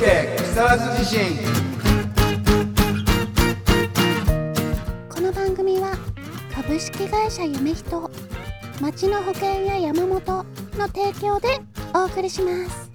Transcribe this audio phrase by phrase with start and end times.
[0.00, 1.20] 家木更津地震
[5.08, 5.96] この番組は
[6.54, 8.08] 株式会社夢人
[8.80, 10.20] 町の保険や山本
[10.78, 11.48] の提供で
[11.92, 12.92] お送りします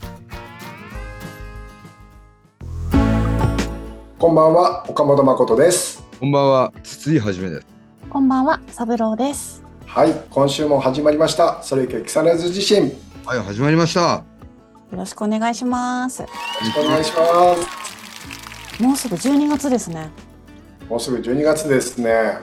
[4.17, 6.01] こんばんは、岡本誠です。
[6.17, 7.67] こんばんは筒井はじめです
[8.09, 9.61] こんばんは、三郎です。
[9.85, 11.61] はい、今週も始まりました。
[11.61, 12.85] それいけ木更津地震。
[12.85, 12.91] よ
[13.25, 14.32] はい始まりましたよ
[14.95, 16.21] ろしくお願いします。
[16.21, 17.55] ろしくお願いしま
[18.77, 18.83] す。
[18.83, 20.09] もうすぐ12月ですね。
[20.89, 22.37] もうすぐ12月ですね。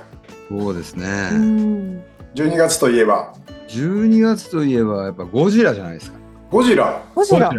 [0.49, 2.05] そうですね、うん。
[2.35, 3.35] 12月といえば、
[3.69, 6.19] 12月といえばやっぱゴジラじゃないですか
[6.51, 7.01] ゴジラ？
[7.15, 7.53] ゴジラ。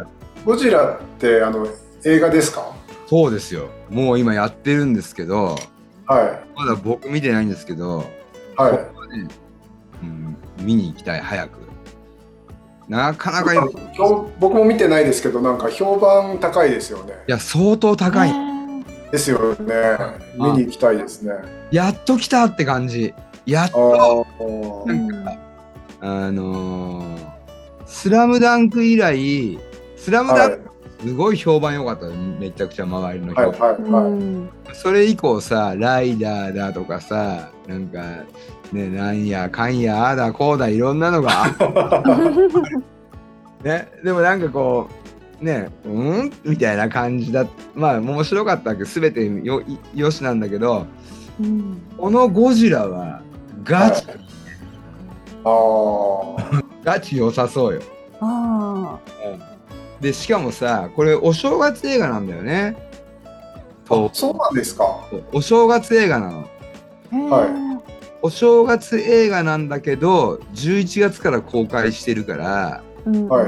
[0.43, 1.67] ゴジラってあの
[2.03, 2.73] 映画ですか？
[3.07, 5.55] そうですよもう今やってるんですけど
[6.05, 8.05] はまだ僕見てないんですけど、
[8.57, 8.61] い。
[8.61, 8.71] はい。
[8.71, 9.27] ここはね
[10.01, 11.59] うん、見に行きたい早く
[12.91, 13.69] なかなか
[14.37, 17.13] 僕も見てないですけど、なんか評判高いですよね。
[17.25, 19.97] や相当高い、ねですよね。
[20.35, 21.33] 見に行きたいですね。
[21.71, 23.13] やっと来たって感じ
[23.45, 25.37] やっあとーなんか
[26.01, 27.31] あのー
[27.85, 29.57] スラムダンク」以来
[29.95, 30.71] 「スラムダはいンク」
[31.01, 32.07] すごい評判良かった
[32.39, 34.11] めちゃくちゃ周りの評はいはいはい。
[34.11, 34.49] ん。
[34.73, 38.01] それ以降さライダーだとかさなんか
[38.71, 41.31] ねなんやかんやああだこうだいろんなのが
[43.63, 43.91] ね。
[44.03, 44.87] でもなんかこ
[45.41, 45.89] うねう
[46.25, 46.31] ん？
[46.43, 49.63] みたいな感じだまあ面白かったけど全てよ
[49.95, 50.85] よしなんだけど
[51.39, 51.81] うん。
[51.97, 53.21] このゴジラは
[53.63, 54.05] ガチ、
[55.43, 56.63] ああ。
[56.83, 57.81] ガチ良さそうよ。
[58.19, 58.99] あ
[59.99, 62.75] でしかもさこれお正月映画なんだよね。
[63.85, 64.85] とそうなんですか。
[65.31, 66.39] お正月映画なの。
[66.39, 66.45] あ。
[67.13, 67.81] へえは
[68.23, 73.43] お正月映画なんだけど11月から公開してるからうんは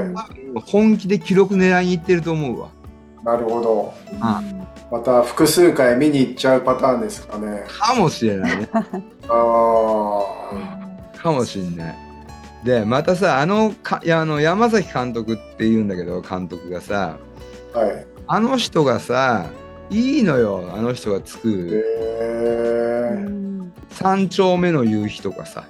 [0.66, 2.68] 本気で記録狙いに行ってると思うわ
[3.24, 3.94] なるほど。
[4.20, 4.42] あ
[4.90, 7.64] また複数回見に行っちゃうパターンですかね。
[7.68, 8.68] かもしれないね
[9.28, 10.22] あ
[11.16, 11.18] あ。
[11.18, 11.96] かもしれない
[12.64, 17.16] でまたさあのかいやあの山崎監督っていうんだけど監督がさ
[17.72, 18.06] はい。
[18.26, 19.46] あの人がさ
[19.90, 21.84] いいのよあの人が作へる
[22.20, 23.24] え。
[23.26, 25.64] うん三丁目の夕日とかさ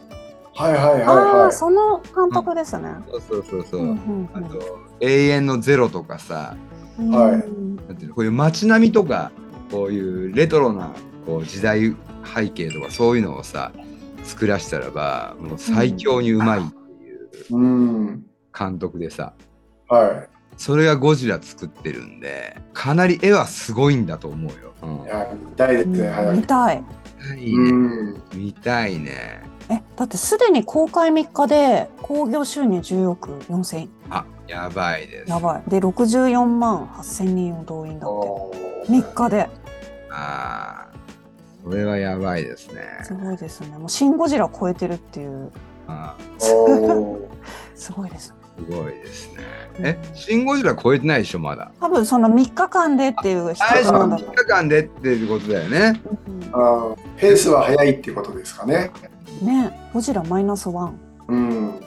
[0.57, 1.53] はいはいはいああ、はい。
[1.53, 2.89] その監督ですね。
[3.11, 6.57] そうそうそうそう、うんうんあと永遠のゼロとかさ
[6.99, 9.33] うんはいうんなんていうのこういう街並みとか
[9.71, 10.01] こうい
[10.31, 10.93] うレトロな
[11.27, 13.73] こう時代背景とかそういうのをさ
[14.23, 18.25] 作らせたらばもう最強にうまいっていううん。
[18.57, 19.35] 監督でさ
[19.89, 20.27] は
[20.57, 24.73] それがゴジラ作ってるんでかなり絵はすごいんだと思うよ。
[24.83, 25.05] うんい。
[25.05, 26.37] いや、見たいですね、早く。
[26.37, 26.85] 見たい。
[26.85, 27.55] 見たいね。
[27.55, 28.21] うん。
[28.35, 29.43] 見たいね。
[29.71, 35.31] え、だってすでに公開3日で興行収入10億4千あやばいです。
[35.31, 35.71] やばい。
[35.71, 38.93] で、64万8千人を動員だって。
[38.93, 39.49] 3日で。
[40.11, 40.95] ああ
[41.63, 42.83] それはやばいですね。
[43.03, 43.79] すごいですね。
[43.79, 45.51] もうシン・ゴジラ超えてるっていう。
[45.89, 46.15] あ
[46.53, 47.29] おー
[47.75, 48.37] すごいですね。
[48.59, 49.43] すごいですね。
[49.81, 51.73] え、シン・ゴジラ超えてないでしょ、まだ？
[51.81, 56.01] 多分その3日間でっていう人最初のなんだ3日間でっていうことだよね。
[56.29, 58.91] うんあーペースは速いっていうことですかね。
[59.43, 61.01] ねゴジラマイナスワン。
[61.29, 61.81] うん。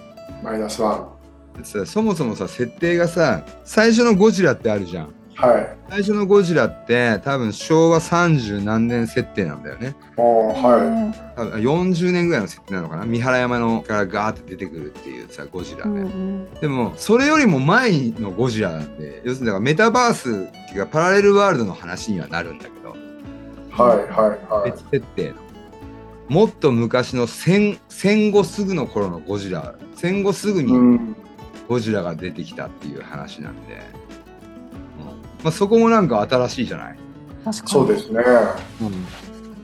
[0.44, 1.64] マイナスワン。
[1.64, 5.14] さそもそもさ、設定がさ、最初のゴジラってあるじゃん。
[5.38, 5.78] はい。
[5.90, 9.96] 最初のゴジラって多分昭和30何年設定なんだよね。
[10.18, 13.06] おーは多分40年ぐらいの設定なのかな。
[13.06, 16.02] 三原山のからガーって出てくるっていうさ、ゴジラうんね。
[16.02, 16.06] う
[16.58, 23.80] んでもそれよりも前のゴジラなんで要するにだからメタバースっていうかパラレルワールドの話にはなるんだけどい。
[23.80, 24.84] はいはいはい別。
[24.90, 25.36] 設定の
[26.30, 31.16] もっと昔の戦戦後すぐの頃のゴジラ戦後すぐうにん。
[31.70, 34.07] ゴジラが出てきたっていう話なんで、うん
[35.48, 36.98] まあ、そこもなんか新しいじゃない、
[37.46, 37.70] 確かに。
[37.70, 38.22] そうですね。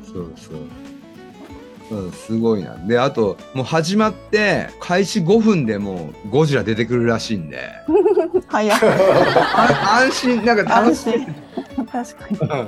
[0.05, 0.57] そうそう
[1.89, 7.69] そうすごいなであともう始まって開始5分でもうゴジラ出てくるらしいんで
[8.47, 8.80] 早い。
[8.81, 11.13] あ安心なんか楽しい
[11.86, 12.18] 安心。
[12.18, 12.62] 確か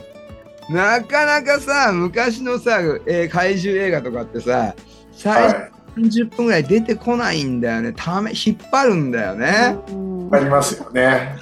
[0.67, 0.75] に。
[0.75, 4.75] なかなかさ昔のさ、えー怪獣映画とかってさ
[5.13, 10.29] 最初は30分ぐらい出てこないんだよねため引っ張るんだよね、うんい。
[10.33, 11.37] ありますよね。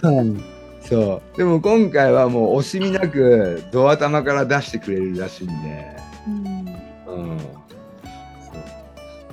[0.88, 1.38] そう。
[1.38, 5.98] でも今回はもう惜しみなくドア玉から出してくれるらしいんで、
[7.08, 7.32] うん。
[7.32, 7.36] う。
[7.36, 7.40] ん、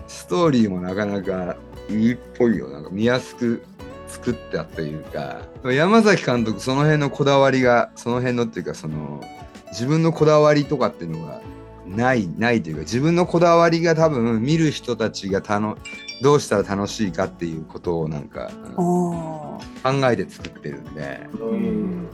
[0.07, 1.57] ストーリーもなかなか
[1.89, 2.69] いいっぽいよ。
[2.69, 3.63] なんか見やすく
[4.07, 5.43] 作ったというか。
[5.65, 9.23] 山崎監督その辺のこだわりがその辺のっていうかその
[9.71, 11.43] 自分のこだわりとかっていうのが
[11.87, 15.77] ないないというか自分のこだわりが多分見る人たちがたの
[16.23, 22.09] どうしたら楽しいかっていうことをなんか、うん考えて作ってるんで、うん。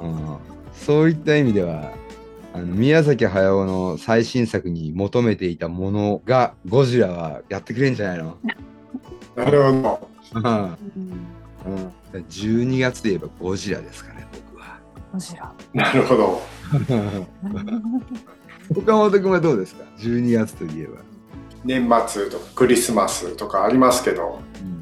[0.00, 0.38] ううん
[0.74, 1.92] そういった意味では
[2.54, 8.36] あの宮崎駿の最新作に求めていたものがゴジラはやってくれんじゃないの、
[9.36, 10.08] なるほど。
[10.34, 10.76] うんうん
[11.64, 14.78] うん、12月で言えばゴジラですかね僕は。
[15.12, 15.52] ゴジラ。
[15.72, 16.42] なるほど。
[18.76, 20.98] 岡本君はどうですか？12月といえば。
[21.64, 24.81] 年末とかクリスマスとかありますけど、うん、ま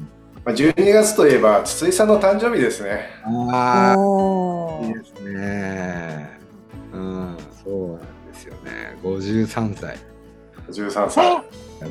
[0.51, 3.09] 12月といえば筒井さんの誕生日ですね。
[3.23, 6.29] ああいいですね。
[6.93, 8.97] うん、そうなんですよね。
[9.03, 9.97] 53歳。
[10.69, 11.41] 13歳。
[11.81, 11.89] びっ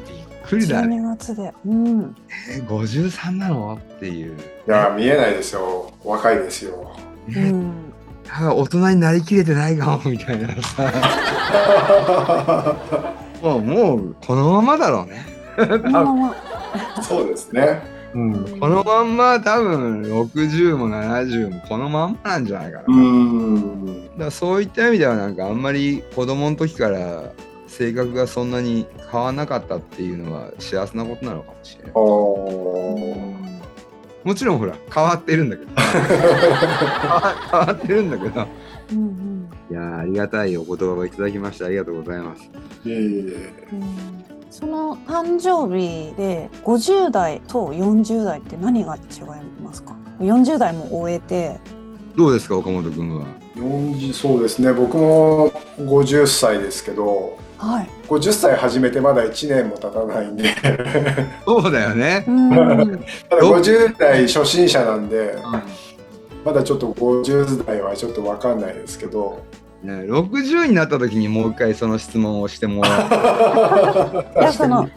[0.49, 0.97] くりだね。
[0.97, 1.53] 12月で。
[1.67, 2.17] うん。
[2.51, 3.81] え53なの？
[3.97, 4.37] っていう。
[4.37, 4.41] い
[4.71, 5.93] や、見えないですよ。
[6.05, 6.97] 若いですよ。
[7.29, 7.91] うえん。
[8.29, 10.93] なんか大人になりきれてないかもみたいなさ。
[13.43, 15.25] もう、もうこのままだろうね。
[15.57, 16.35] このまま。
[17.03, 17.83] そうですね。
[18.15, 22.85] うん、このまんま多分60も70もこのまんまなんじゃないかな。
[22.89, 24.05] うーん。
[24.13, 27.33] だからそういった意味ではなんかあんまり子供の時から
[27.69, 31.93] 性格がそんなに変わらなかったっていうのは幸せなことなのかもしれない。
[34.23, 35.71] もちろんほら変わってるんだけど。
[35.77, 36.11] 変
[37.11, 38.47] わ変わってるんだけど。
[38.93, 39.51] うんうん。
[39.71, 42.43] いやーありがたいお言葉をいただきましてありがとうございます。
[42.85, 43.69] いえいえ。
[43.73, 49.03] うんその誕生日で50代と40代って何が違い
[49.63, 51.61] ますか ?40 代も終えて、
[52.17, 53.25] どうですか岡本君は
[53.55, 57.89] ？40そうですね僕も50歳ですけどはい。
[58.09, 60.55] 50歳始めてまだ1年も経たないんで
[61.45, 62.51] そうだよねうん。
[62.51, 65.37] ただ50代初心者なんで
[66.45, 69.45] まだちょっと50代はちょっと分かんないですけど
[69.83, 72.89] ね、60になった時にもう一回その質問をしてもら
[74.41, 74.89] いや、その、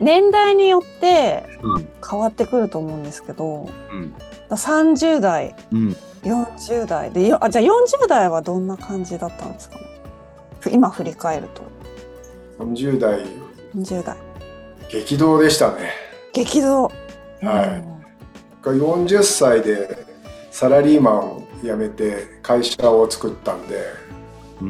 [0.00, 1.88] 年代によってううん。
[2.08, 4.14] 変わってくると思うんですけど、うん。
[4.50, 5.96] 30代、うん。
[6.22, 9.76] 40代で、よあ、じゃあ40代はどんな感じだったんですか？
[9.76, 9.82] ね
[10.60, 11.62] ふ今振り返ると。
[12.64, 13.20] 30代。
[13.76, 14.16] 40代。
[14.90, 15.90] 激動でしたね。
[16.32, 16.84] 激動。
[16.84, 16.90] は
[17.42, 17.84] い。
[18.62, 20.06] 40歳で
[20.50, 23.82] サラリーマンを辞めて会社を作ったんで
[24.60, 24.64] う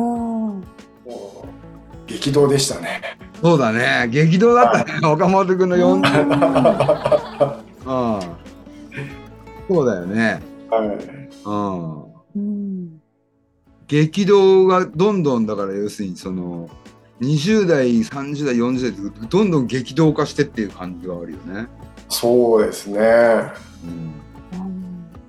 [0.00, 0.64] ん。
[2.06, 3.00] 激動でしたね。
[3.42, 4.08] そうだね。
[4.10, 5.06] 激動だったね。
[5.06, 5.96] 岡本君の40
[7.86, 8.20] うん。
[9.68, 10.40] そうだよね。
[10.70, 10.98] はい。
[11.44, 12.04] うん。
[12.36, 13.00] うん。
[13.86, 16.68] 激動がどんどんだから要するにその
[17.20, 21.68] 20代30代40代ってどんどん激動化してっていう感じがあるよね、
[22.08, 22.98] そうですね。
[22.98, 24.25] うん、うん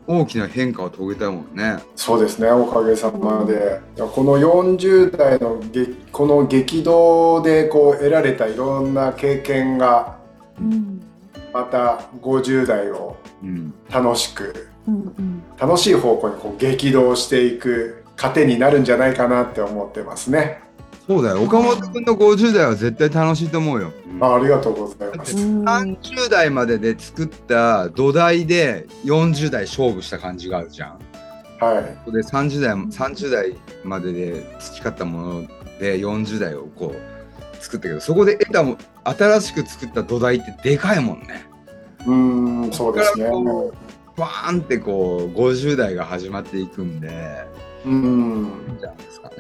[0.08, 3.82] 大きな変化を遂げたもんねそうですねおかげさまで
[4.16, 10.18] この40代のげこの激動でこう得られたいろんな経験が
[10.60, 11.02] うん。
[11.54, 15.44] また50代をうん楽しくうんうん。
[15.60, 20.62] 楽しい方向にこう激動していく糧になるんじゃないかなって思ってますね
[21.08, 21.44] そうだよ。
[21.44, 25.38] 岡本君の50代は絶対楽しいと思うよ、あありがとうございます。
[25.38, 25.64] うん。
[25.64, 31.00] 30代までで作った土台で40代勝負した感じがあるじゃん。
[31.64, 32.12] はい。
[32.12, 33.56] で30代30代
[33.86, 35.48] までで培ったもの
[35.80, 41.46] で40代をこう作ったけどそこで得たも新しく作った土台ってでかいもんね。
[42.06, 42.14] うー
[42.68, 43.30] んそうですね。
[44.18, 47.46] バーンってこう50代が始まっていくんで。
[47.86, 49.36] うんじゃないですかね。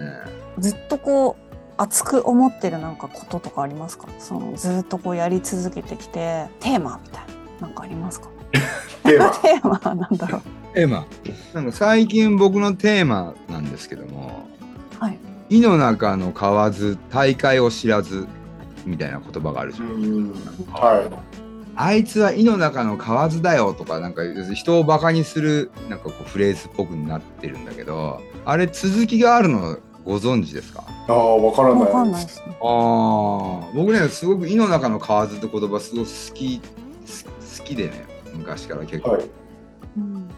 [0.59, 1.46] ずっとこう
[1.77, 4.07] 熱く思ってるなんかこととかありますか？
[4.19, 7.23] そのずっとこうやり続けてきてテーマみたい
[7.61, 8.27] ななんかありますか？
[9.03, 9.29] テーマ。
[9.39, 10.41] テーマなんだろう？
[10.73, 11.05] テーマ。
[11.53, 14.47] なんか最近僕のテーマなんですけども
[14.99, 15.17] はい
[15.49, 18.27] 「井の中の蛙大海を知らず」
[18.85, 20.33] みたいな言葉があるじうゃん。
[20.71, 21.21] は
[21.79, 24.23] あいつは井の中の蛙だよとかなんか
[24.55, 29.77] 人をバカにするなんかこうフレーズっぽくなってるんだけどあれ続きがあるの
[30.07, 30.83] ご存知ですか？
[30.87, 32.57] いああわからわかないんないですね。
[32.61, 36.61] ああ僕ねすごく井の中の蛙って言葉すごく好き
[37.05, 37.25] す
[37.59, 39.25] 好きでね昔から結構、はい。
[39.97, 40.29] うん。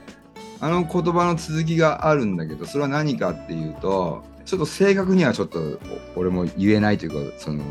[0.62, 5.60] あの言葉の続きがあるんだけどそれは何かっていうとちょっと正確にはちょっと
[6.16, 7.64] お俺も言えないというかその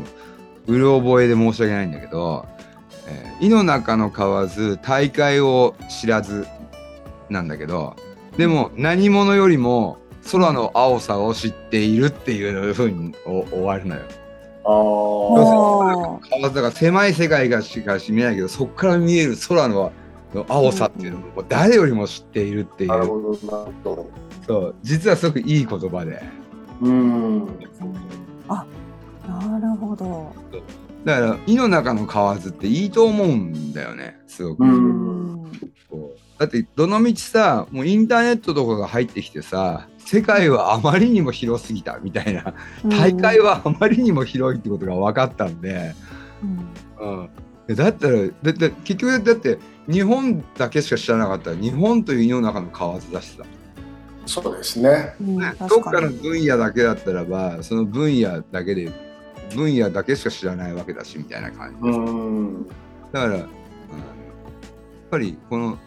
[0.67, 2.45] うる覚えで申し訳ないんだけど
[3.05, 6.47] 「えー井の中の蛙大海を知らず」
[7.29, 7.95] なんだけど
[8.37, 9.97] でも何者よりも
[10.31, 14.01] 空の青さを知っているっていうふうにお終わるのよ。
[14.65, 19.91] ああだから狭い世界がしか見えないけどそこから見える空の
[20.33, 22.89] の青さっていうのを誰よりも知っているっていう。
[22.89, 23.35] なるほ
[23.83, 24.09] ど
[24.45, 26.21] そう実はすごくいい言葉で。
[26.81, 27.47] うーん。
[28.47, 28.65] あ
[29.27, 30.31] なるほど。
[31.05, 34.65] だから「井の中の蛙」っていいと思うんだよねすごく。
[34.65, 35.39] う
[36.37, 42.55] だってどのみちさもうインターネットとかが入ってきてさ世界はあまりにも広すぎたみたいな
[42.89, 45.93] 大会はあまりにも広いってことが分かったんで、
[46.99, 47.29] うん。
[47.67, 53.43] うん、だったらだって結局だって日本だけしか知らなかったら日本という世の中の蛙だしさ、
[54.25, 55.13] そうですね。
[55.21, 58.91] うんねどっ確かの分野だけだったらばその分野だけで
[59.53, 61.83] 分野だけしか知らないわけだしみたいな感じ。
[61.83, 62.67] でうす、ん。
[63.11, 63.37] だから、うん。
[63.37, 63.47] やっ
[65.11, 65.77] ぱりこの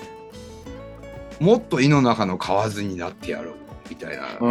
[1.40, 3.61] もっと井の中の蛙になってやろう
[3.92, 4.50] みたいなう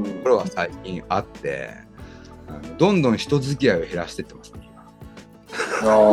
[0.00, 0.04] ん。
[0.04, 1.70] ところは最近あって
[2.78, 4.70] どんどん人付き合いを減らしてってますね
[5.82, 6.12] あ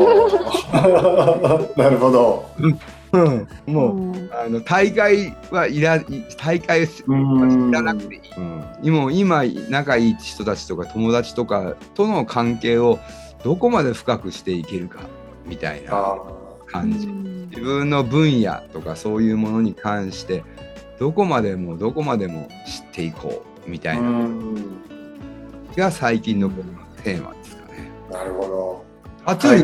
[0.74, 1.70] あ。
[1.78, 2.50] なるほど。
[2.60, 2.78] 今、
[3.12, 6.06] うん、もう、うんあの大会はいらい
[6.38, 7.70] 大会知うん。
[7.70, 12.98] らなくていい、うん、今今仲いい人たちとか友達とかとの関係を
[13.44, 15.02] どこまで深くしていけるか
[15.46, 16.18] みたいなあ
[16.66, 20.44] 感じ、うん自分の分野とかそういうものに関して
[21.00, 23.94] どこまでもどこまでも知っていこうみたあ。
[23.96, 24.64] いうなん
[25.76, 26.74] が最近の僕の
[27.04, 27.90] テーマですかね。
[28.12, 28.84] なるほど。
[29.26, 29.64] あとに、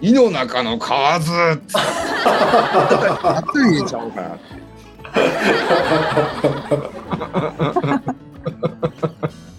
[0.00, 4.42] 井の中の蛙ってあと入れちゃおうかなって。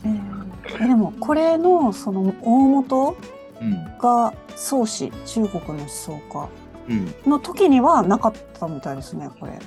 [0.05, 0.33] えー
[0.81, 3.15] えでもこれのその大元
[3.61, 6.49] うんが宗師中国の思想家うん
[7.25, 9.59] の時にはなかったみたいですねこれ。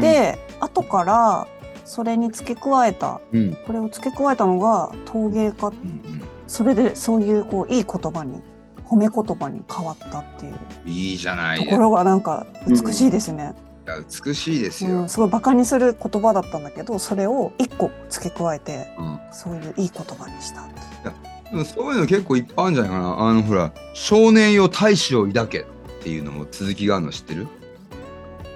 [0.00, 1.46] で後から
[1.84, 3.20] それに付け加えた。
[3.32, 3.56] うん。
[3.66, 5.68] これを付け加えたのが陶芸家。
[5.68, 8.42] うんそれでそういうこういい言葉に
[8.84, 10.54] 褒め言葉に変わったっていう。
[10.84, 11.58] うん、いいじゃない。
[11.58, 13.54] ところがなんか美しいですね。
[14.24, 15.02] 美しいですよ。
[15.02, 19.20] うん、すごいバカにする言葉だったんだけどそれを一個付け加えてうん。
[19.32, 20.62] そういういい言葉にした
[21.64, 23.18] そういうの結構いっぱいあるんじゃないかな。
[23.18, 25.66] あのほら少年よ大志を抱け
[26.02, 27.46] っていうのも続きがあるの知ってる？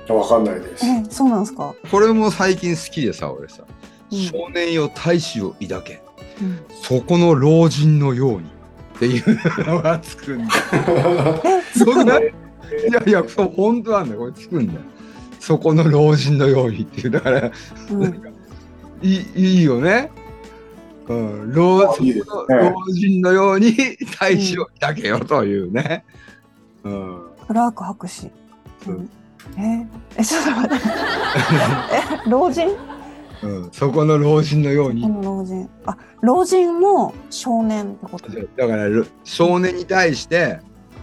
[0.09, 0.85] わかんないです。
[0.85, 3.63] えそうなんですか、これも最近好きでさ俺さ、
[4.11, 4.19] うん。
[4.19, 6.03] 少年よ大志を抱け。
[6.43, 6.61] うん。
[6.83, 8.51] そこの老人のように。
[8.97, 9.25] っていう
[9.67, 10.55] のがつくんだ
[11.45, 14.21] えすごくないいやいやそう本当なんだよ。
[14.21, 14.81] これつくんだよ。
[15.39, 17.11] そこの老人のようにっていう。
[17.11, 17.53] だから
[17.91, 18.35] うん。
[19.03, 20.11] いいいいよね。
[21.09, 22.71] うん、老あいいですね。
[22.71, 23.77] 老人のように
[24.19, 26.05] 大志を抱けよというね。
[26.85, 28.31] うん、クラーク博士、
[28.87, 28.97] ううん。
[28.99, 29.11] ん、
[29.59, 29.87] え？
[30.19, 30.85] えちょっと待って。
[32.27, 32.69] え老人？
[33.43, 35.07] うん、そこの老人のようこに。
[35.07, 35.69] の老人。
[35.85, 40.61] あ老人も少年ってこと、だからろ少年に対して、はい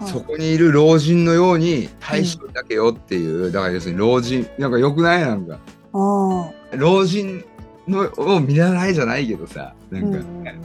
[0.07, 5.59] そこにいる老人のように大志を抱けよっていう、だから要するに老人なんかよくないなんか。
[5.93, 7.45] あ老人
[7.87, 10.55] のを見習いじゃないけどさあ、なんか、うんうんね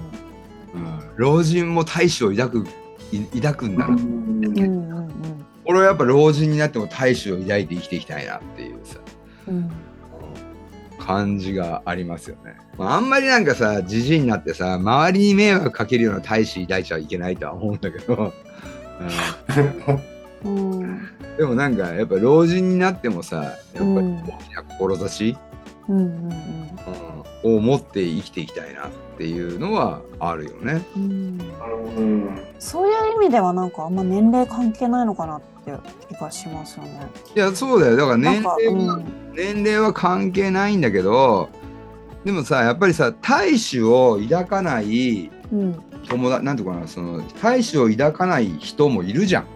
[0.74, 1.00] うん。
[1.16, 2.66] 老人も大志を抱く
[3.12, 5.08] い抱くんだな、うんうんうんうん
[5.68, 8.98] 俺はやっぱ老人になっても大志を抱いて生きていきたいなっていうさ
[9.46, 9.70] うん。
[10.98, 12.56] 感じがありますよね。
[12.76, 18.32] まあ、あんまりなんかさじじいになってさ周りに迷惑かけるような大志抱いちゃいけないとは思うんだけど、
[20.44, 20.80] うん。
[20.80, 24.16] うんでもなんかやっぱ老人になってもさやっぱりうん。
[24.16, 25.36] 大きな志、
[25.88, 26.32] うんうん
[27.44, 27.56] うん。
[27.56, 30.82] を持って生きていきたいなっていうのはあるよね。
[30.96, 31.38] うん。
[31.96, 35.46] うんそういう意味ではなんかあんま年齢関係ないのかなって
[36.08, 37.00] 気がしますよね。
[37.34, 39.04] いやそうだよだから年齢は、うん
[39.38, 41.48] 年齢は関係ないんだけど
[42.24, 49.46] でもさやっぱりさ大志を抱かないうん、友達なんていうかなその大志を抱かない人もいるじゃん。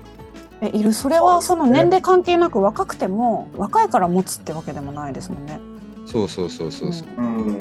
[0.63, 5.61] えいるそれはその年齢関係なく若くても若いから持つってわけでもないですもんね。
[6.07, 7.09] そうそうそうそうそう。
[7.19, 7.59] うん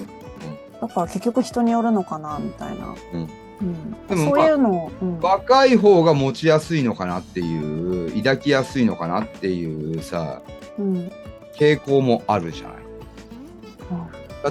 [0.80, 2.96] だから結局人によるのかなみたいな。
[3.14, 3.30] うん
[3.62, 10.42] うんでもそういうのを、うん若い方が持ちやすいのかなっていう抱きやすいのかなっていうさ
[10.78, 11.12] うん
[11.56, 12.82] 傾向もあるじゃない。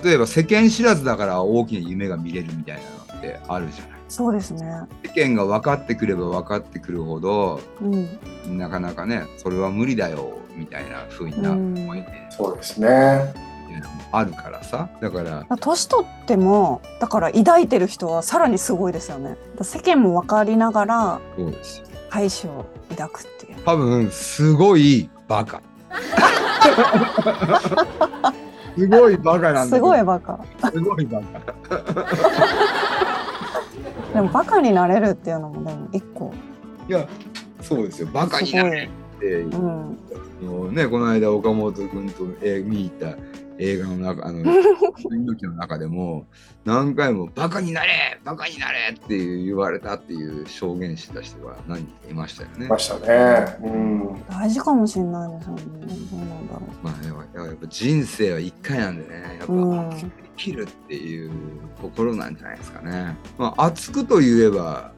[0.04, 4.00] 例えば世間知らずだから大きな夢が見れるみたいなのってあるじゃない。
[4.08, 4.64] そうですね。
[5.04, 11.76] 世間が分かってくれば分かってくるほどうんなかなかねそれは無理だよみたいな風になうん
[12.30, 13.49] そうですね。
[13.70, 14.88] っていうのもあるからさ。
[15.00, 19.36] だから年取ってもだから抱いてる人はさらにすごいですよね。
[19.62, 21.86] 世間も分かりながらそうですよ。
[22.10, 23.56] 大志を抱くっていう。
[23.64, 25.62] 多分すごいバカ。
[28.76, 30.44] すごいバカなんだすごいバカ。
[30.72, 31.38] すごいバカ。
[34.12, 36.32] でもバカになれるっていうのもでも一個。
[36.88, 37.06] いや
[37.60, 38.08] そうですよ。
[38.12, 38.40] バカ。
[38.40, 39.48] にないれってう。
[39.56, 39.98] ん。
[40.42, 43.16] あのねこの間岡本君と映見に行った
[43.60, 44.40] 映画の中あの
[44.98, 46.26] 猪木の中でも
[46.64, 52.68] 何回も「バカになれバカになれ!」っていう言われたっていう証言した人が何人かいましたよねい。
[52.68, 53.58] ましたね。
[53.62, 54.22] うん。
[54.28, 55.62] 大事かもしれないですよね。
[56.10, 61.30] どうなんだろまあね、やっぱ人生は一回なんでね、やっぱうん生きるっていう
[61.82, 63.16] ところなんじゃないですかね。
[63.36, 64.92] まあ、熱くといえば、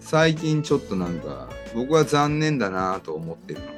[0.00, 3.72] 最近ちょっとなんか、僕は残念だなと思ってるのが、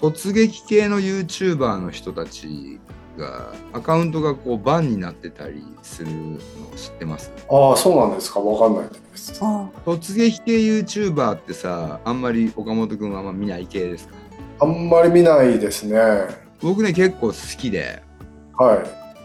[0.00, 2.80] 突撃系の YouTuber の人たち
[3.18, 6.38] が、アカウントがこう、バンになってたりするのを
[6.76, 7.30] 知ってます？
[7.50, 8.40] ああ、そうなんですか？
[8.40, 9.42] わかんないです。
[9.84, 14.14] 突撃系 YouTuber ってさ、あんまり岡本君はあんま見ない系ですか？
[14.60, 15.98] あんまり見ないですね。
[15.98, 16.28] は
[16.62, 18.02] 僕ね、結構好きで、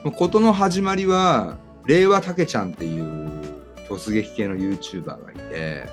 [0.06, 0.12] い。
[0.12, 3.32] 事の始まりは令和たけちゃんっていう
[3.90, 5.86] 突撃系の YouTuber がいて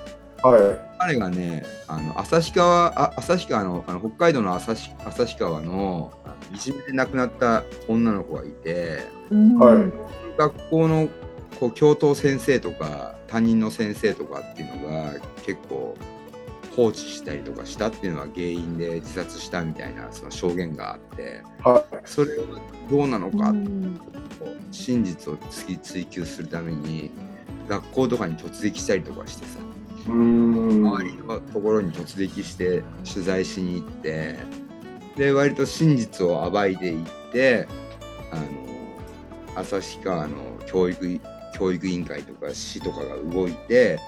[0.43, 0.90] はい。
[1.01, 9.93] 彼がねあの旭川あ旭川のあの北海道の旭旭川のあのいじめで亡くなった女の子がいてうんはい
[10.37, 11.09] 学校の
[11.59, 15.97] こう教頭先生とか担任の先生とかっていうのが結構
[16.77, 21.97] 放置したりとかしたっていうのが原因で自殺したみたいなその証言があってはい。
[22.05, 22.45] それは
[22.91, 23.99] どうなのかうん
[24.71, 27.11] 真実を追追求するために
[27.69, 29.70] 学校とかに突撃したりとかしてさ。
[30.11, 34.37] 周りのところに突撃して取材しに行って
[35.17, 37.69] で割と真実を暴いていって
[38.31, 40.37] あの旭川の
[40.67, 41.21] 教育
[41.55, 43.99] 教育委員会とか市とかが動いて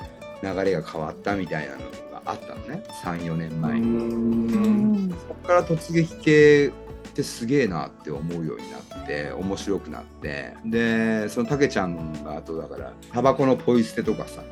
[0.43, 1.81] 流れが変わったみたいなの
[2.13, 3.87] があったのね34年う前に。
[3.89, 5.11] ん。
[5.11, 6.73] そこから突撃系
[7.13, 14.43] ってすげえなって思うようになって面白くなってでそのたけちゃんがあとだからタバコのポイ捨てとかさ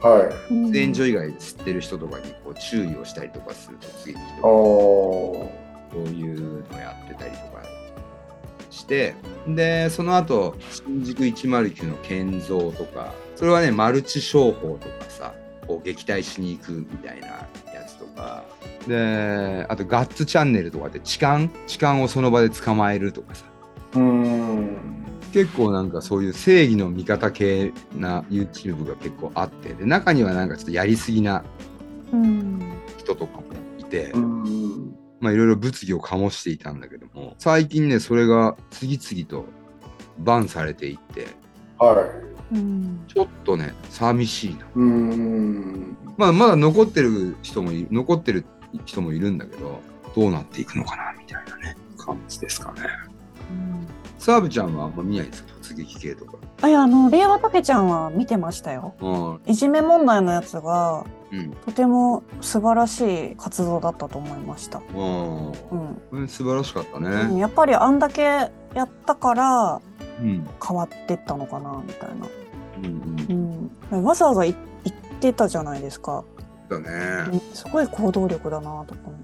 [0.00, 0.52] はい。
[0.52, 5.70] 喫煙所以外で吸ってる人とかにこう注意をしたりとかする突撃とかおー。
[5.92, 7.62] そういうのやってたりとか
[8.70, 9.14] して
[9.48, 15.34] でその後新宿109の建造とかそれはねマルチ商法とかさ
[15.66, 17.48] こう撃退しに行くみたいなや
[17.86, 18.44] つとか
[18.86, 23.44] であとガッツチャンネルとかで痴漢痴漢をその場で捕まえるとかさ
[23.94, 24.89] うーん。
[25.32, 31.44] 結構なんかそういう正義の味方系な YouTube が結構あってで中にはなんかちょっとやりすぎな
[32.12, 32.60] うん
[32.98, 33.44] 人とかも
[33.78, 34.94] いて、うん。
[35.20, 39.44] まあいろいろ物議を醸していたんだけども最近ねそれが次々と
[40.18, 41.28] バンされていって
[41.78, 41.94] は
[42.52, 44.66] うんちょっとね寂しいな。
[46.16, 48.44] まあまだ残ってる人もい残ってる
[48.84, 49.80] 人もいるんだけど
[50.14, 52.82] どうなっていくのかなみたいなね感じですかね。
[54.20, 55.50] うんサーブちゃんはあんま見ないですか？
[55.62, 56.36] 突撃系とか。
[56.62, 58.94] あいやあの令和たけちゃんは見てましたよ。
[59.00, 64.82] うんいじめ問題のやつがうんとても素晴らしい活動だったと思いました。
[64.94, 67.40] うん素晴らしかったうんね。
[67.40, 68.50] やっぱりあんだけや
[68.84, 69.80] ったから
[70.20, 72.26] うん変わってったのかなみたいな。
[72.76, 72.86] うん
[73.30, 74.54] うんうん、わざわざい
[74.84, 76.24] 言ってたじゃないですか。
[76.68, 76.88] だね。
[77.32, 79.16] うんすごい行動力だなとか思。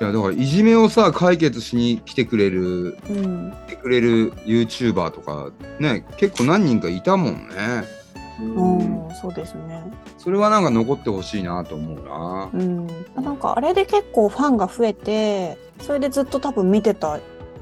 [0.00, 7.98] いやだからいじめをさ解決しに来てくれるうん、来てくれる YouTuber とかね結構何人かいたもんね。
[8.40, 9.82] うん、そうですね。
[10.16, 12.50] それはなんか残ってほしいなと思うな。
[12.52, 17.18] うん、なんかあれで結構ファンが増えて、それでずっと多分見てた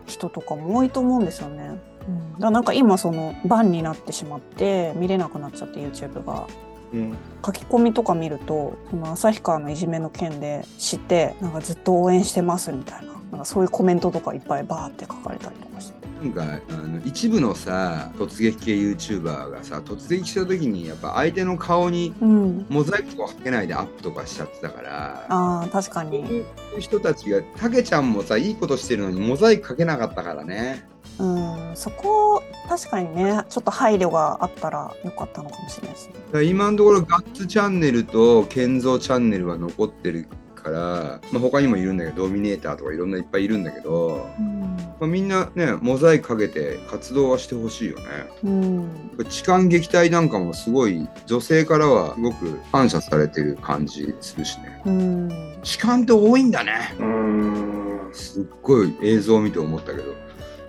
[0.07, 1.81] 人とかも多いと思うんですよね。
[2.07, 6.47] うん、だからなんか今そのバンになってしまって見れなくなっちゃって YouTube が。
[6.92, 7.16] うん。
[7.44, 25.27] 書き込みとか見るとその旭川のいじめの件で知ってなんかずっと応援してますみたいななんかそういうコメントとかいっぱいバーって書かれたりとかしてなんかあの一部のさ突撃系 YouTuber がさ突撃した時にやっぱ相手の顔にうんモザイクとかかけないでアップとかしちゃってたから。
[25.29, 26.46] あー確かそうにいう
[26.81, 30.88] 人たちがたけちゃんもさいいことしてるのにモザイクかけなかったからね。
[31.18, 48.05] うんそこ確かにねちょっと配慮があったらよかったのかもしれないですねだから今のところガッツチャンネルと建造チャンネルは残ってるから、まあ、他にもいるんだけどドミネーターとかいろんないっぱいいるんだけど、うんまあ、みんなねモザイクかけて活動はしてほしいよね。
[48.44, 48.90] うん
[49.29, 54.83] 痴漢撃退なんかもすごい女性からはすごく感謝されてる感じするしね。
[54.85, 56.94] うん痴漢って多いんだね。
[56.98, 57.76] うーん。
[58.12, 60.14] すっごい映像を見て思ったけど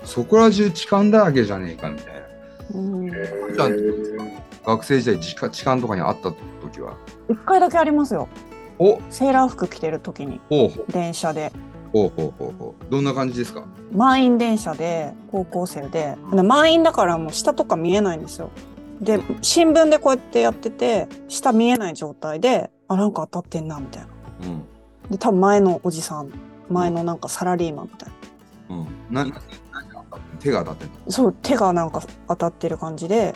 [0.08, 2.22] そこら中痴漢だらけじゃねえかみたいな。
[2.80, 3.10] うん。
[3.10, 3.12] え
[3.54, 4.38] じゃあー。
[4.66, 6.98] 学生時代痴漢痴漢とかにあった時は。
[7.30, 8.28] 一回だけありますよ。
[8.80, 9.00] お。
[9.10, 10.40] セーラー服着てる時に。
[10.50, 10.92] ほうほう。
[10.92, 11.52] 電車で。
[11.94, 12.92] ほうほうほうほう。
[12.92, 13.64] どんな感じですか？
[13.92, 16.16] 満員電車で高校生で。
[16.32, 18.50] 満員だからもう下とか見えないんですよ。
[19.02, 24.10] で新聞でこうやってやってて下見えない状態であなんか当たってんなみたいな。
[24.48, 24.64] うん。
[25.12, 26.32] で多分前のおじさん。
[26.70, 28.10] 前のなんかサラリーマンみたい
[28.70, 28.76] な。
[28.76, 28.80] う
[29.24, 29.30] ん。
[29.32, 29.40] な、
[30.48, 31.12] 手が当たってんの？
[31.12, 33.34] そう手がなんか当たってる感じで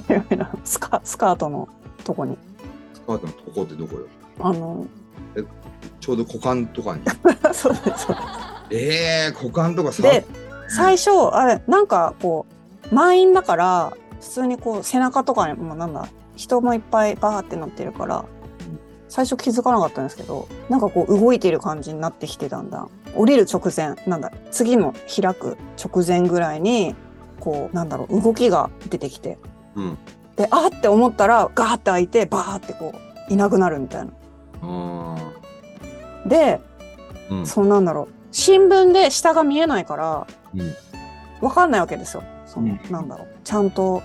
[0.64, 1.68] スカスカートの
[2.04, 2.38] とこに。
[2.94, 4.06] スカートのとこってどこよ？
[4.40, 4.86] あの
[6.00, 7.02] ちょうど股間とかに？
[7.52, 8.16] そうですそう
[8.70, 10.26] でええ股間とかすで
[10.68, 12.46] 最初あれなんかこ
[12.90, 18.24] う満員だから普通にこう背中とかにもなんだ人もいっぱいバーってなってるから
[19.08, 22.90] 最初気づかなかったんですけどなんかこう動いてる感じになってきてだんだん。
[23.14, 26.94] 降りる直前なんだ次の開く直前ぐらいに
[27.40, 29.38] こうなんだろう動きが出てきて。
[29.74, 29.98] うん。
[30.36, 32.94] であーって思ったらガーって開いてバーってこ
[33.30, 34.12] ういなくなるみたいな。
[34.62, 35.16] あ
[36.26, 37.46] でーうん。
[37.46, 38.08] そうなんだろう。
[38.32, 40.74] 新聞で下が見えないからうん。
[41.40, 42.22] わかんないわけですよ。
[42.44, 42.92] その、うん。
[42.92, 43.28] なんだろう。
[43.44, 44.02] ちゃんと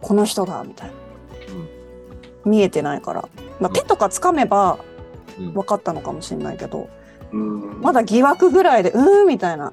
[0.00, 0.94] この人だみたいな、
[2.44, 3.28] 見えてないから、
[3.60, 4.78] まあ、うん手とかつかめば
[5.38, 5.52] うん。
[5.52, 6.88] 分かったのかもしれないけど、
[7.32, 7.80] うん。
[7.82, 9.72] まだ疑惑ぐらいでうーんみたいな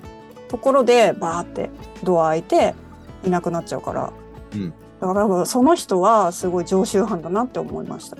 [0.50, 1.70] ところでバーって
[2.04, 2.76] ドア開いて
[3.24, 4.12] いなくなっちゃうから、
[4.54, 4.74] うん。
[5.00, 8.18] だから多分その人はすごい常習犯だなって思いました。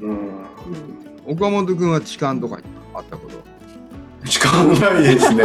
[0.00, 0.44] うん。
[1.26, 3.36] 岡本君は痴漢とかにあったこと？
[4.24, 5.44] 時間ないですね。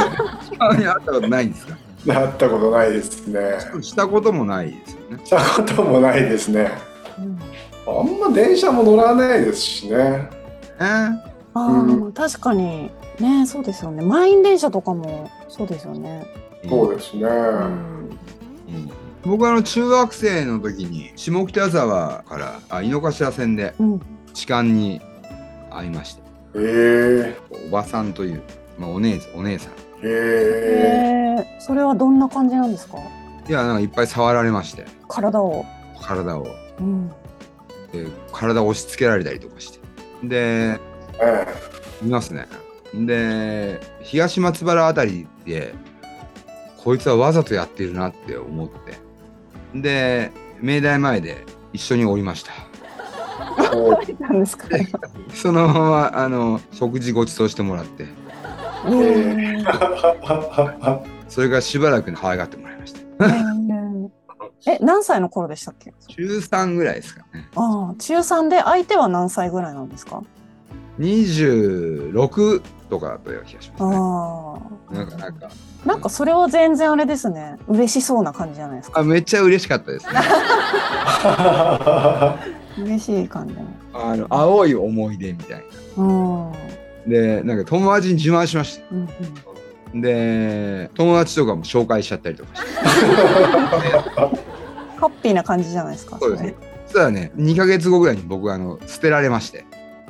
[0.50, 1.78] 痴漢にあったことないんですか？
[2.06, 3.40] なったことないですね。
[3.82, 5.26] したこともないですよね。
[5.26, 6.72] したこともないですね。
[7.20, 7.40] うん
[7.88, 10.30] あんま電車も乗らないですしね。
[10.80, 12.90] えーあうあ、確かに
[13.20, 16.26] ねそうですよね満員電車とかもそうですよね。
[16.68, 17.24] そうですね。
[17.24, 18.10] うん
[18.70, 18.92] うん
[19.24, 24.02] 僕はあの中学生の時に下北沢からあ井の頭線でうん
[24.34, 25.00] 痴漢に
[25.70, 26.22] 会いまして
[26.56, 28.42] えおばさんという、
[28.80, 32.98] まあ、お姉お姉さんえええー、それはどんな感じなんですか
[33.48, 35.66] いやなんかいっぱい触られまして体を。
[36.02, 36.48] 体を
[36.80, 37.12] うん。
[37.92, 39.80] で体を押し付けられたりとかして。
[40.24, 40.80] で
[41.22, 41.48] え
[42.04, 42.48] いますね。
[42.94, 45.74] で東松原あたりで
[46.78, 48.98] こいつはわざとやってるなって思って。
[49.74, 52.52] で明大前で一緒に降りました。
[55.34, 58.06] そのままあの食事ご馳走してもらって。
[58.86, 59.66] ー。
[61.30, 63.00] それからしばらく可愛がってもらいました
[64.68, 65.94] え、何歳の頃でしたっけ？
[66.08, 70.22] 中3ぐらいですかねああ、中三で相手は何歳ぐらいなんですか
[71.00, 74.58] ？26とかだったような気がしますねあ
[74.92, 74.94] あ。
[74.94, 75.50] なんかなんか
[75.86, 77.56] なんかそれは全然あれですね。
[77.68, 79.00] 嬉しそうな感じじゃないですか。
[79.00, 80.12] あめっちゃ嬉しかったですね
[82.86, 83.56] 嬉しい感じ。
[83.94, 85.64] あの青い思い出みたい
[85.98, 86.46] うん。
[86.48, 86.58] うんな
[87.08, 90.02] でなんか友達に自慢しましたうん。
[90.02, 92.68] で友達とかも紹介しちゃったりとかして
[95.02, 96.20] ハッピーな感じじゃないですか。
[96.20, 99.66] そうですねそしたらね2ヶ月後ぐらいに僕あの捨てられまして。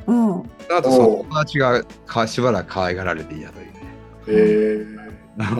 [0.05, 0.43] うん。
[0.67, 5.55] その後その友達がかしばらく可愛がられていたというねえなる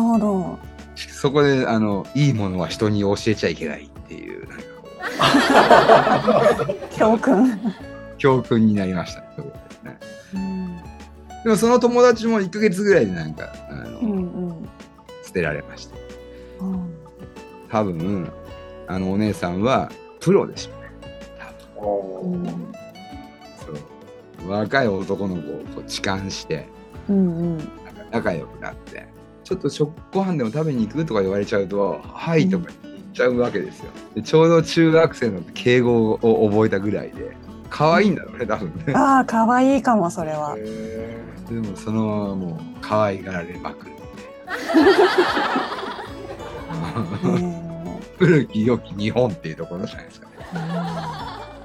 [0.00, 0.58] ほど。
[0.96, 4.64] そこであのいいものは人に教えちゃいけないっていうなんか
[6.66, 7.58] こう 教訓。
[8.18, 9.42] 教訓になりましたねそ
[10.34, 10.76] うん。
[11.44, 14.14] でもその友達も1ヶ月ぐらいでなんかあの、うんう
[14.52, 14.68] ん。
[15.24, 15.96] 捨てられました
[16.60, 16.90] うん
[17.70, 18.30] 多分
[18.88, 20.72] あのお姉さんはプロでしょ
[22.32, 22.54] うね
[23.58, 23.72] そ
[24.46, 24.50] う。
[24.50, 25.42] 若い男の子を
[25.74, 26.66] こう痴漢して
[27.08, 27.68] うんうん。
[28.10, 29.06] 仲良くなって
[29.44, 33.90] ちょっと食ご飯でも食べに行くとか言われちゃうと「はい」とか言っちゃうわけですよ。
[34.14, 37.36] でちょうど中学生の敬語を覚えたぐらいで
[37.70, 38.94] 可愛いんだろうね多分ね。
[38.94, 40.54] ああ、可愛いかも、それは。
[40.58, 41.18] え
[41.50, 43.94] でもそのままもう可愛がられまくるへ
[47.24, 47.57] みたい
[48.18, 50.34] 古き良き日本っていうところじゃないですかね。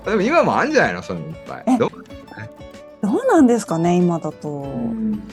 [0.05, 1.01] でも今もあるんじゃないの？
[1.01, 1.63] そういうのいっぱい。
[1.67, 1.77] え。
[1.77, 1.89] ど
[3.09, 4.65] うなんですかね、今だと。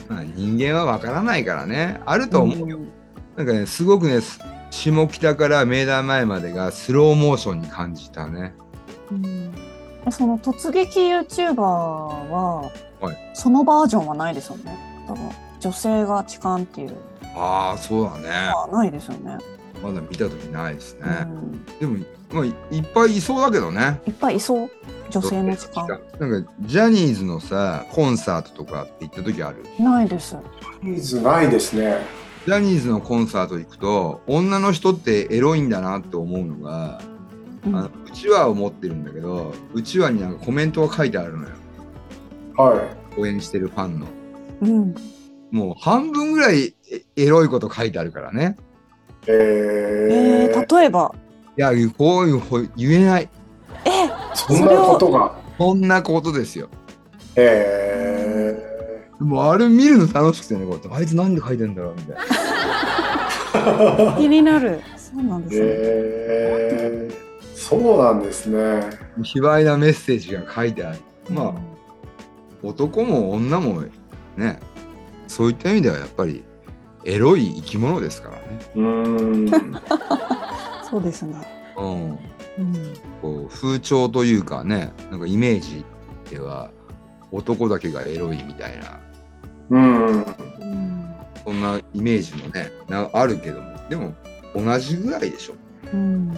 [0.09, 2.01] まあ人間はわからないからね。
[2.05, 2.87] あると思うよ、ん。
[3.37, 4.39] なんかねすごくねす
[4.71, 8.53] 下北から明大前までがスローモーションに感じたね。
[9.11, 9.53] うん。
[10.09, 13.17] その突撃 YouTuber は、はい。
[13.33, 14.77] そのバージョンはないですよね。
[15.07, 15.29] 多分
[15.59, 16.95] 女性が痴漢っていう。
[17.35, 18.29] ああそうだね。
[18.71, 19.37] ないですよね。
[19.81, 21.65] まだ見た時ないですね、うん。
[21.79, 24.01] でも、まあ、いいっぱいいそうだけどね。
[24.05, 24.69] いっぱいいそう。
[25.09, 25.87] 女性の痴漢
[26.19, 29.65] なんかジャニーズのさコンサートとかって行った時ある？
[29.83, 30.35] ないです。
[30.35, 30.41] ー、
[30.81, 31.97] ニーズないですね。
[32.45, 37.01] ジャニーズのコンサート行くと女の人ってエロいんだなって思うのが、
[37.65, 37.75] うん。
[37.75, 41.55] あのうちわを持ってるんだけどうちわになんかコメントが書いてあるのよ。
[42.55, 44.07] は応援してるファンの。
[44.61, 44.95] うん、
[45.51, 46.75] もう半分ぐらい
[47.17, 48.57] エエロいこと書いてあるからね
[49.27, 49.31] い。
[49.31, 51.13] ええー、ー、例えば
[51.57, 53.29] いやこういうほ言えない
[53.85, 53.89] え
[54.33, 55.39] そんなことが。
[55.57, 56.69] こんなことですよ
[57.35, 58.57] え
[59.19, 62.23] もうあれ見るの楽しくてねこうやってあいつなんで書いてんだろうみたいな
[64.17, 64.81] 気になる。
[64.97, 65.65] そうなんですね。
[65.67, 68.89] えー、そうなんですね。
[69.21, 70.99] 卑猥なメッセージが書いてある。
[71.29, 71.53] まあ、
[72.63, 73.83] 男も女も
[74.37, 74.59] ね、
[75.27, 76.43] そういった意味ではやっぱり
[77.05, 78.43] エロい生き物ですからね。
[78.75, 79.81] うーん。
[80.89, 81.35] そうですね。
[81.77, 82.09] うん。
[82.09, 82.17] うん。
[83.21, 85.85] こう風潮というかね、なんかイメージ
[86.29, 86.71] では
[87.31, 88.99] 男だけがエロいみたいな、
[89.69, 90.05] うん。
[90.05, 90.25] うん
[91.43, 94.13] そんなイメージもね、なあるけども、でも
[94.55, 95.53] 同じぐらいでしょ。
[95.91, 96.31] うん。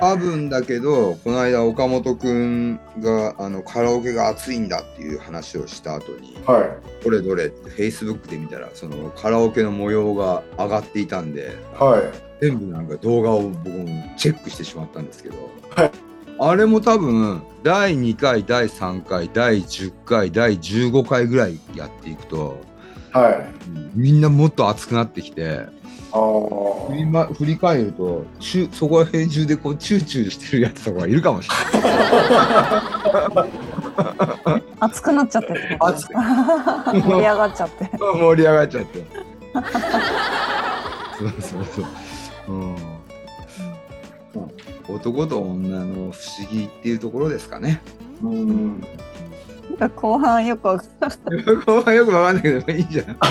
[0.00, 7.04] 多分だけど、この間岡本くんがあのカラオケが熱いんだっていう話をした後に、はい。
[7.04, 12.02] どれどれって Facebook で見たら、そのカラオケの模様が上がっていたんで、はい。
[12.40, 13.86] 全部なんか動画を僕も
[14.16, 15.36] チェックしてしまったんですけど、
[15.76, 15.90] はい
[16.42, 22.58] あれも多分第2回第3回第10回第15回ぐらいやっていくと
[23.12, 23.46] はい。
[23.94, 25.66] みんなもっと熱くなってきて。
[26.12, 33.50] 振り,、ま、振り返るとチュそこら辺中でこうチューチューしてるやつとかいるかもしれない。
[34.80, 36.20] 熱くなっちゃってってことですか？
[36.92, 37.90] 盛り上がっちゃって。
[37.98, 39.04] 盛り上がっちゃって。
[41.18, 41.86] そうそうそう。
[42.48, 42.76] うん
[44.88, 46.12] 男と女の不思
[46.50, 47.80] 議っていうところですかね。
[48.24, 48.80] うん。
[49.78, 50.88] なんか後半よくわかん
[51.64, 53.06] 後半よくわかんないけどいいじゃん。
[53.06, 53.26] ないで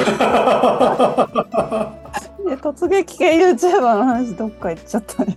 [2.73, 5.35] 突撃系 YouTuber の話どっか行っちゃったんや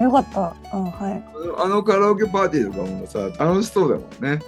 [0.00, 0.56] よかった。
[0.74, 1.22] うん、はい。
[1.58, 4.42] あのカラオケパーティーとかもさ楽しそうだもんね。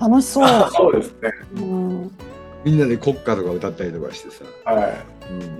[0.00, 0.70] 楽しそう。
[0.72, 1.30] そうですね。
[1.56, 2.10] うん。
[2.64, 4.44] みんなで国歌とか歌ったりとかしてさ。
[4.64, 4.94] はい。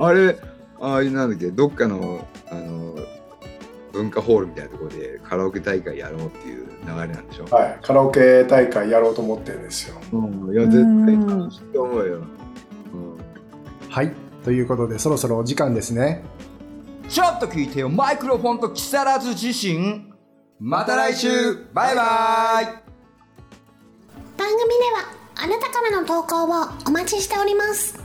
[0.01, 0.37] あれ
[0.81, 1.51] ああいうなんだっけ？
[1.51, 2.97] どっかのあの
[3.93, 7.45] 文化ホールみたいなところでカラオケ大会やろうっていう流れなんでしょ。
[7.47, 7.79] はい。
[7.83, 9.97] カラオケ大会やろうと思ってるんですよ。
[10.13, 12.17] うん、いや絶対楽しいと思うよ。
[12.17, 12.25] うん
[13.89, 14.13] はい。
[14.45, 16.23] ということで、そろそろお時間ですね。
[17.11, 20.13] ちょっと聞いてよマイクロフォンと木更津自身
[20.61, 21.29] また来週
[21.75, 22.65] バイバイ
[24.37, 27.99] 番組ではあなたからの投稿をお待ちしております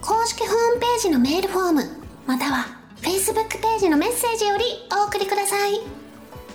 [0.00, 1.82] 公式ホームページのメールフォーム
[2.26, 5.80] または Facebook ページのメッセージよりお送りください。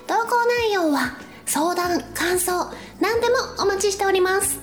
[0.07, 4.59] 投稿内容は相談感想何でもお待ちしております。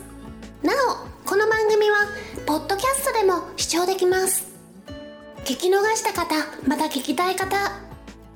[0.62, 1.96] なおこの番組は
[2.46, 4.48] ポッドキャストでも視聴できます。
[5.44, 6.34] 聞き逃した方
[6.66, 7.56] また聞きたい方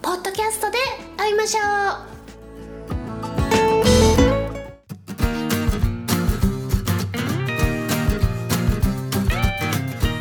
[0.03, 0.79] ポッドキャストで
[1.17, 2.15] 会いましょう。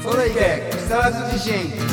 [0.03, 1.92] それいけ木更津自身